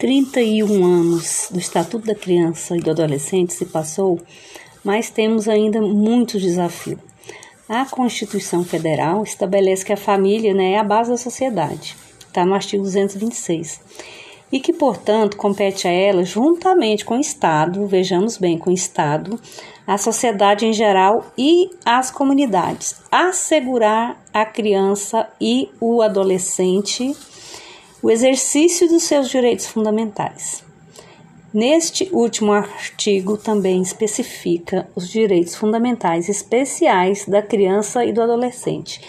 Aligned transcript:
31 0.00 0.82
anos 0.82 1.48
do 1.50 1.58
Estatuto 1.58 2.06
da 2.06 2.14
Criança 2.14 2.74
e 2.74 2.80
do 2.80 2.90
Adolescente 2.90 3.52
se 3.52 3.66
passou, 3.66 4.18
mas 4.82 5.10
temos 5.10 5.46
ainda 5.46 5.78
muitos 5.82 6.40
desafios. 6.40 6.98
A 7.68 7.84
Constituição 7.84 8.64
Federal 8.64 9.22
estabelece 9.22 9.84
que 9.84 9.92
a 9.92 9.98
família 9.98 10.54
né, 10.54 10.72
é 10.72 10.78
a 10.78 10.82
base 10.82 11.10
da 11.10 11.18
sociedade, 11.18 11.94
está 12.26 12.46
no 12.46 12.54
artigo 12.54 12.82
226, 12.82 13.82
e 14.50 14.58
que, 14.58 14.72
portanto, 14.72 15.36
compete 15.36 15.86
a 15.86 15.92
ela, 15.92 16.24
juntamente 16.24 17.04
com 17.04 17.18
o 17.18 17.20
Estado, 17.20 17.86
vejamos 17.86 18.38
bem, 18.38 18.56
com 18.56 18.70
o 18.70 18.74
Estado, 18.74 19.38
a 19.86 19.98
sociedade 19.98 20.64
em 20.64 20.72
geral 20.72 21.30
e 21.36 21.68
as 21.84 22.10
comunidades, 22.10 22.96
assegurar 23.12 24.18
a 24.32 24.46
criança 24.46 25.28
e 25.38 25.68
o 25.78 26.00
adolescente 26.00 27.14
o 28.02 28.10
exercício 28.10 28.88
dos 28.88 29.02
seus 29.02 29.28
direitos 29.28 29.66
fundamentais. 29.66 30.64
Neste 31.52 32.08
último 32.12 32.52
artigo 32.52 33.36
também 33.36 33.82
especifica 33.82 34.88
os 34.94 35.08
direitos 35.08 35.56
fundamentais 35.56 36.28
especiais 36.28 37.26
da 37.26 37.42
criança 37.42 38.04
e 38.04 38.12
do 38.12 38.22
adolescente, 38.22 39.00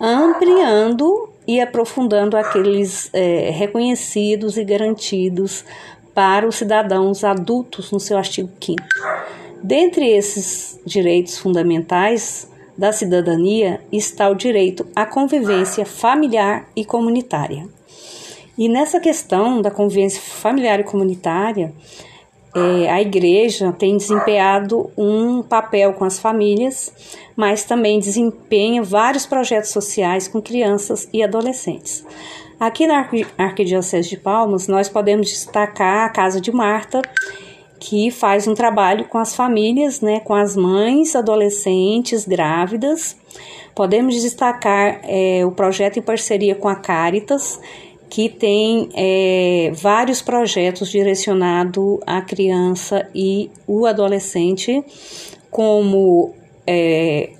ampliando 0.00 1.28
e 1.46 1.60
aprofundando 1.60 2.36
aqueles 2.36 3.10
é, 3.12 3.50
reconhecidos 3.50 4.56
e 4.56 4.64
garantidos 4.64 5.64
para 6.14 6.46
os 6.46 6.56
cidadãos 6.56 7.24
adultos 7.24 7.90
no 7.90 7.98
seu 7.98 8.16
artigo 8.16 8.50
5. 8.60 8.82
Dentre 9.62 10.06
esses 10.08 10.78
direitos 10.86 11.36
fundamentais 11.36 12.48
da 12.76 12.92
cidadania 12.92 13.80
está 13.90 14.28
o 14.28 14.36
direito 14.36 14.86
à 14.94 15.04
convivência 15.04 15.84
familiar 15.84 16.68
e 16.76 16.84
comunitária. 16.84 17.66
E 18.58 18.68
nessa 18.68 18.98
questão 18.98 19.62
da 19.62 19.70
convivência 19.70 20.20
familiar 20.20 20.80
e 20.80 20.84
comunitária, 20.84 21.72
é, 22.56 22.90
a 22.90 23.00
igreja 23.00 23.72
tem 23.72 23.96
desempenhado 23.96 24.90
um 24.98 25.42
papel 25.42 25.92
com 25.92 26.04
as 26.04 26.18
famílias, 26.18 26.92
mas 27.36 27.62
também 27.62 28.00
desempenha 28.00 28.82
vários 28.82 29.24
projetos 29.26 29.70
sociais 29.70 30.26
com 30.26 30.42
crianças 30.42 31.08
e 31.12 31.22
adolescentes. 31.22 32.04
Aqui 32.58 32.88
na 32.88 33.08
Arquidiocese 33.38 34.08
de 34.08 34.16
Palmas, 34.16 34.66
nós 34.66 34.88
podemos 34.88 35.28
destacar 35.28 36.06
a 36.06 36.10
Casa 36.10 36.40
de 36.40 36.50
Marta, 36.50 37.00
que 37.78 38.10
faz 38.10 38.48
um 38.48 38.54
trabalho 38.54 39.04
com 39.04 39.18
as 39.18 39.36
famílias, 39.36 40.00
né, 40.00 40.18
com 40.18 40.34
as 40.34 40.56
mães, 40.56 41.14
adolescentes, 41.14 42.26
grávidas. 42.26 43.16
Podemos 43.72 44.20
destacar 44.20 45.00
é, 45.04 45.46
o 45.46 45.52
projeto 45.52 46.00
em 46.00 46.02
parceria 46.02 46.56
com 46.56 46.66
a 46.66 46.74
Caritas, 46.74 47.60
que 48.08 48.28
tem 48.28 48.88
é, 48.94 49.70
vários 49.74 50.22
projetos 50.22 50.90
direcionados 50.90 51.98
à 52.06 52.20
criança 52.20 53.08
e 53.14 53.50
o 53.66 53.86
adolescente, 53.86 54.82
como 55.50 56.34
é, 56.66 57.30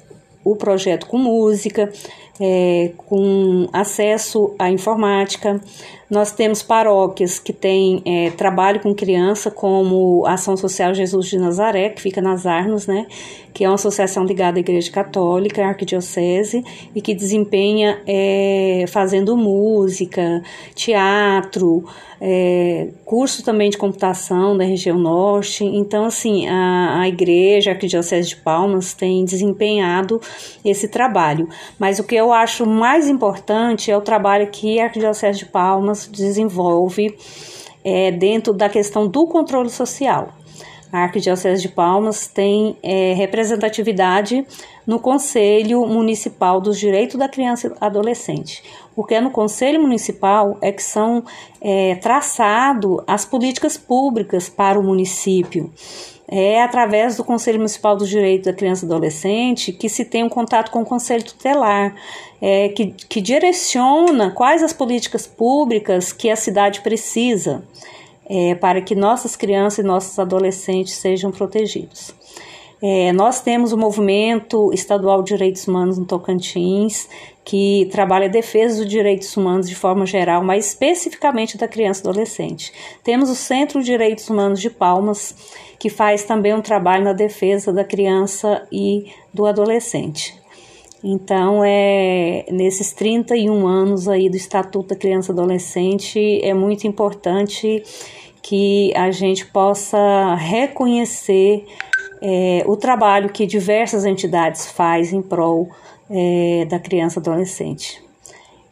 o 0.51 0.57
projeto 0.57 1.07
com 1.07 1.19
música, 1.19 1.93
é, 2.41 2.93
com 2.97 3.69
acesso 3.73 4.55
à 4.59 4.71
informática. 4.71 5.61
Nós 6.09 6.33
temos 6.33 6.63
paróquias 6.63 7.39
que 7.39 7.53
têm 7.53 8.03
é, 8.07 8.31
trabalho 8.31 8.81
com 8.81 8.95
criança, 8.95 9.51
como 9.51 10.25
a 10.25 10.33
Ação 10.33 10.57
Social 10.57 10.95
Jesus 10.95 11.27
de 11.27 11.39
Nazaré, 11.39 11.91
que 11.91 12.01
fica 12.01 12.23
nas 12.23 12.47
Armas, 12.47 12.87
né? 12.87 13.07
que 13.53 13.65
é 13.65 13.69
uma 13.69 13.75
associação 13.75 14.25
ligada 14.25 14.59
à 14.59 14.61
Igreja 14.61 14.91
Católica, 14.91 15.65
à 15.65 15.69
Arquidiocese, 15.69 16.65
e 16.95 17.03
que 17.03 17.13
desempenha 17.13 18.01
é, 18.07 18.85
fazendo 18.89 19.37
música, 19.37 20.43
teatro, 20.77 21.85
é, 22.21 22.89
curso 23.05 23.45
também 23.45 23.69
de 23.69 23.77
computação 23.77 24.57
da 24.57 24.65
região 24.65 24.99
norte. 24.99 25.65
Então, 25.65 26.05
assim, 26.05 26.47
a, 26.49 27.01
a 27.01 27.09
Igreja, 27.09 27.71
a 27.71 27.75
Arquidiocese 27.75 28.29
de 28.29 28.37
Palmas, 28.37 28.95
tem 28.95 29.25
desempenhado 29.25 30.21
esse 30.65 30.89
trabalho. 30.89 31.49
Mas 31.79 31.99
o 31.99 32.05
que 32.05 32.15
eu 32.15 32.33
acho 32.33 32.67
mais 32.67 33.09
importante 33.09 33.91
é 33.91 33.97
o 33.97 34.01
trabalho 34.01 34.49
que 34.51 34.81
a 34.81 34.85
Arquidiocese 34.85 35.41
de 35.41 35.47
Palmas 35.47 36.07
desenvolve 36.07 37.17
é, 37.85 38.11
dentro 38.11 38.53
da 38.53 38.69
questão 38.69 39.07
do 39.07 39.27
controle 39.27 39.71
social. 39.71 40.35
A 40.91 41.01
Arquidiocese 41.01 41.61
de 41.61 41.69
Palmas 41.69 42.27
tem 42.29 42.77
é, 42.83 43.13
representatividade 43.13 44.47
no 44.87 44.99
Conselho 44.99 45.87
Municipal 45.87 46.61
dos 46.63 46.79
Direitos 46.79 47.17
da 47.17 47.29
Criança 47.29 47.69
e 47.69 47.73
Adolescente, 47.79 48.63
porque 48.97 49.15
é 49.15 49.21
no 49.21 49.31
Conselho 49.31 49.83
Municipal 49.83 50.57
é 50.63 50.73
que 50.73 50.83
são 50.83 51.23
é, 51.61 51.95
traçado 51.97 53.05
as 53.07 53.27
políticas 53.27 53.77
públicas 53.77 54.49
para 54.49 54.81
o 54.81 54.83
município. 54.83 55.71
É 56.31 56.63
através 56.63 57.17
do 57.17 57.25
Conselho 57.25 57.59
Municipal 57.59 57.97
dos 57.97 58.09
Direitos 58.09 58.47
da 58.47 58.53
Criança 58.53 58.85
e 58.85 58.89
Adolescente 58.89 59.73
que 59.73 59.89
se 59.89 60.05
tem 60.05 60.25
um 60.25 60.29
contato 60.29 60.71
com 60.71 60.83
o 60.83 60.87
Conselho 60.87 61.25
Tutelar, 61.25 61.95
é, 62.41 62.69
que, 62.71 62.95
que 63.09 63.21
direciona 63.21 64.31
quais 64.31 64.63
as 64.63 64.73
políticas 64.73 65.27
públicas 65.27 66.13
que 66.13 66.31
a 66.31 66.37
cidade 66.37 66.81
precisa 66.81 67.63
é, 68.29 68.55
para 68.55 68.81
que 68.83 68.95
nossas 68.95 69.35
crianças 69.35 69.79
e 69.79 69.83
nossos 69.83 70.19
adolescentes 70.19 70.95
sejam 70.95 71.31
protegidos. 71.31 72.15
É, 72.81 73.13
nós 73.13 73.41
temos 73.41 73.73
o 73.73 73.77
Movimento 73.77 74.73
Estadual 74.73 75.23
de 75.23 75.35
Direitos 75.35 75.67
Humanos 75.67 75.99
no 75.99 76.05
Tocantins, 76.05 77.09
que 77.45 77.89
trabalha 77.91 78.27
a 78.27 78.31
defesa 78.31 78.83
dos 78.83 78.89
direitos 78.89 79.37
humanos 79.37 79.69
de 79.69 79.75
forma 79.75 80.07
geral, 80.07 80.45
mas 80.45 80.69
especificamente 80.69 81.57
da 81.57 81.67
criança 81.67 82.03
e 82.05 82.09
adolescente. 82.09 82.73
Temos 83.03 83.31
o 83.31 83.35
Centro 83.35 83.81
de 83.81 83.87
Direitos 83.87 84.29
Humanos 84.29 84.61
de 84.61 84.71
Palmas, 84.71 85.35
que 85.79 85.89
faz 85.91 86.23
também 86.25 86.55
um 86.55 86.61
trabalho 86.61 87.03
na 87.05 87.13
defesa 87.13 87.73
da 87.73 87.83
criança 87.83 88.67
e 88.71 89.07
do 89.35 89.47
adolescente. 89.47 90.38
Então, 91.03 91.63
é, 91.65 92.45
nesses 92.51 92.93
31 92.93 93.67
anos 93.67 94.09
aí 94.09 94.29
do 94.29 94.37
Estatuto 94.37 94.89
da 94.89 94.97
Criança 94.97 95.31
e 95.31 95.33
Adolescente, 95.33 96.41
é 96.43 96.53
muito 96.53 96.87
importante 96.87 97.83
que 98.43 98.93
a 98.97 99.11
gente 99.11 99.47
possa 99.47 100.35
reconhecer 100.35 101.65
é, 102.21 102.65
o 102.67 102.77
trabalho 102.77 103.31
que 103.31 103.47
diversas 103.47 104.05
entidades 104.05 104.67
fazem 104.67 105.21
em 105.21 105.23
prol 105.23 105.69
é, 106.11 106.65
da 106.69 106.79
criança 106.79 107.19
e 107.19 107.21
adolescente. 107.21 108.03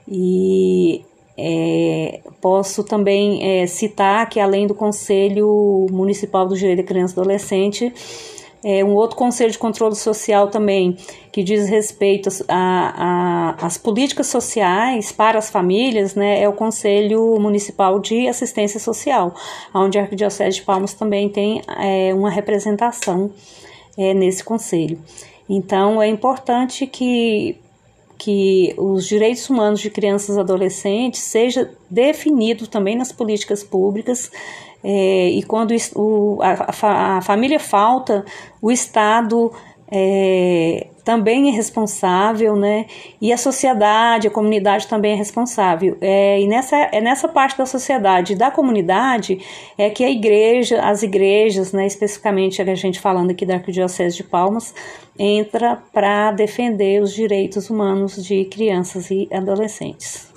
E 0.09 1.05
é, 1.37 2.21
posso 2.41 2.83
também 2.83 3.61
é, 3.61 3.67
citar 3.67 4.29
que, 4.29 4.41
além 4.41 4.67
do 4.67 4.75
Conselho 4.75 5.87
Municipal 5.91 6.47
do 6.47 6.57
Direito 6.57 6.79
da 6.79 6.85
Criança 6.85 7.15
e 7.15 7.21
Adolescente, 7.21 7.93
é, 8.69 8.85
um 8.85 8.97
outro 8.97 9.17
conselho 9.17 9.53
de 9.53 9.59
controle 9.59 9.95
social 9.95 10.49
também, 10.49 10.97
que 11.31 11.45
diz 11.45 11.69
respeito 11.69 12.29
às 12.49 13.79
políticas 13.79 14.27
sociais 14.27 15.13
para 15.13 15.39
as 15.39 15.49
famílias, 15.49 16.17
né, 16.17 16.43
é 16.43 16.49
o 16.49 16.53
Conselho 16.53 17.39
Municipal 17.39 18.01
de 18.01 18.27
Assistência 18.27 18.81
Social, 18.81 19.33
onde 19.73 20.01
a 20.01 20.03
Arquidiocese 20.03 20.57
de 20.57 20.63
Palmas 20.65 20.95
também 20.95 21.29
tem 21.29 21.63
é, 21.79 22.13
uma 22.13 22.29
representação 22.29 23.31
é, 23.97 24.13
nesse 24.13 24.43
conselho. 24.43 24.99
Então, 25.49 26.03
é 26.03 26.09
importante 26.09 26.89
que 26.89 27.57
que 28.19 28.75
os 28.79 29.07
direitos 29.07 29.49
humanos 29.49 29.81
de 29.81 29.91
crianças 29.91 30.37
e 30.37 30.41
adolescentes 30.41 31.21
seja 31.21 31.71
definido 31.91 32.67
também 32.67 32.97
nas 32.97 33.13
políticas 33.13 33.63
públicas 33.63 34.31
é, 34.83 35.31
e 35.31 35.43
quando 35.43 35.75
o, 35.97 36.39
a, 36.41 37.17
a, 37.17 37.21
família 37.21 37.59
falta, 37.59 38.25
o 38.63 38.71
Estado 38.71 39.53
é, 39.91 40.89
também 41.05 41.49
é 41.49 41.53
responsável, 41.53 42.57
né? 42.57 42.87
E 43.21 43.33
a 43.33 43.37
sociedade, 43.37 44.27
a 44.27 44.31
comunidade 44.31 44.89
também 44.89 45.13
é 45.13 45.15
responsável. 45.15 45.97
É, 46.01 46.41
e 46.41 46.49
nessa, 46.49 46.77
é 46.77 47.01
nessa 47.01 47.29
parte 47.29 47.57
da 47.57 47.65
sociedade 47.65 48.35
da 48.35 48.51
comunidade 48.51 49.39
é 49.79 49.89
que 49.89 50.05
a 50.05 50.11
igreja, 50.11 50.81
as 50.81 51.03
igrejas, 51.03 51.73
né, 51.73 51.87
especificamente 51.87 52.61
a 52.61 52.75
gente 52.75 52.99
falando 52.99 53.31
aqui 53.31 53.47
da 53.47 53.55
Arquidiocese 53.55 54.17
de 54.17 54.25
Palmas, 54.25 54.75
entra 55.19 55.81
para 55.93 56.33
defender 56.33 57.01
os 57.01 57.15
direitos 57.15 57.71
humanos 57.71 58.23
de 58.23 58.45
crianças 58.47 59.11
e 59.11 59.29
adolescentes. 59.33 60.36